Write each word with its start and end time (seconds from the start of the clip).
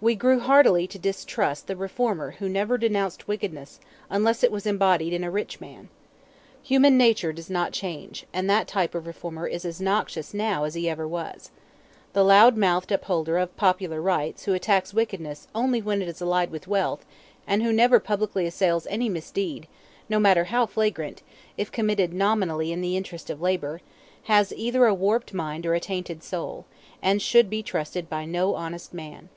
We 0.00 0.14
grew 0.14 0.38
heartily 0.38 0.86
to 0.86 0.98
distrust 1.00 1.66
the 1.66 1.74
reformer 1.74 2.36
who 2.38 2.48
never 2.48 2.78
denounced 2.78 3.26
wickedness 3.26 3.80
unless 4.08 4.44
it 4.44 4.52
was 4.52 4.64
embodied 4.64 5.12
in 5.12 5.24
a 5.24 5.28
rich 5.32 5.60
man. 5.60 5.88
Human 6.62 6.96
nature 6.96 7.32
does 7.32 7.50
not 7.50 7.72
change; 7.72 8.24
and 8.32 8.48
that 8.48 8.68
type 8.68 8.94
of 8.94 9.08
"reformer" 9.08 9.48
is 9.48 9.64
as 9.64 9.80
noxious 9.80 10.32
now 10.32 10.62
as 10.62 10.74
he 10.74 10.88
ever 10.88 11.08
was. 11.08 11.50
The 12.12 12.22
loud 12.22 12.56
mouthed 12.56 12.92
upholder 12.92 13.38
of 13.38 13.56
popular 13.56 14.00
rights 14.00 14.44
who 14.44 14.54
attacks 14.54 14.94
wickedness 14.94 15.48
only 15.52 15.82
when 15.82 16.00
it 16.00 16.06
is 16.06 16.20
allied 16.20 16.52
with 16.52 16.68
wealth, 16.68 17.04
and 17.44 17.64
who 17.64 17.72
never 17.72 17.98
publicly 17.98 18.46
assails 18.46 18.86
any 18.88 19.08
misdeed, 19.08 19.66
no 20.08 20.20
matter 20.20 20.44
how 20.44 20.64
flagrant, 20.66 21.22
if 21.56 21.72
committed 21.72 22.14
nominally 22.14 22.70
in 22.70 22.82
the 22.82 22.96
interest 22.96 23.30
of 23.30 23.42
labor, 23.42 23.80
has 24.26 24.52
either 24.56 24.86
a 24.86 24.94
warped 24.94 25.34
mind 25.34 25.66
or 25.66 25.74
a 25.74 25.80
tainted 25.80 26.22
soul, 26.22 26.66
and 27.02 27.20
should 27.20 27.50
be 27.50 27.64
trusted 27.64 28.08
by 28.08 28.24
no 28.24 28.54
honest 28.54 28.94
man. 28.94 29.28